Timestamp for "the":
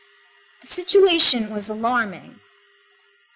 0.61-0.65